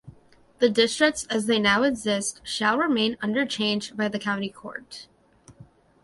[0.57, 5.07] The districts as they now exist shall remain until changed by the county court.